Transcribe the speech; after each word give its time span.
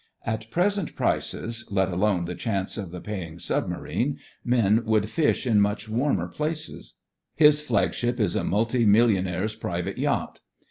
At 0.25 0.49
present 0.49 0.95
prices— 0.95 1.63
let 1.69 1.89
alone 1.91 2.25
the 2.25 2.33
chance 2.33 2.75
of 2.75 2.89
the 2.89 2.99
paying 2.99 3.37
submarine— 3.37 4.17
men 4.43 4.83
would 4.83 5.11
fish 5.11 5.45
in 5.45 5.61
much 5.61 5.87
w^armer 5.87 6.33
places. 6.33 6.95
His 7.35 7.61
flagship 7.61 8.19
is 8.19 8.35
a 8.35 8.43
multi 8.43 8.83
millionaire's 8.83 9.53
private 9.53 9.99
yacht. 9.99 10.39